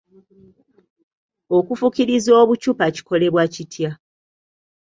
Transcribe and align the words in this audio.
Okufukiriza 1.57 2.31
obuccupa 2.41 2.85
kikolebwa 2.95 3.43
kitya? 3.53 3.91